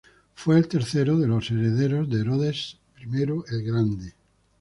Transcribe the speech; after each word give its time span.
Fue 0.33 0.57
el 0.57 0.67
tercero 0.67 1.15
de 1.19 1.27
los 1.27 1.51
herederos 1.51 2.09
de 2.09 2.21
Herodes 2.21 2.75
I 3.03 3.21
el 3.21 3.63
Grande. 3.63 4.15